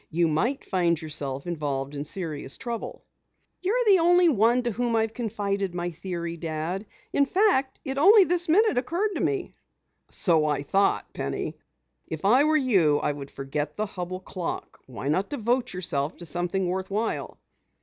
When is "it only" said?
7.85-8.23